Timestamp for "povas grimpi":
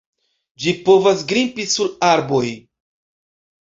0.87-1.69